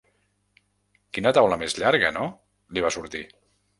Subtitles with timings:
[1.17, 2.25] Quina taula més llarga, no?
[2.73, 3.23] —li va sortir.